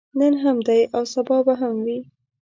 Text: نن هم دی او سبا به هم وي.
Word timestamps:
نن 0.19 0.33
هم 0.43 0.57
دی 0.67 0.81
او 0.95 1.03
سبا 1.13 1.37
به 1.45 1.53
هم 1.61 1.75
وي. 1.85 1.99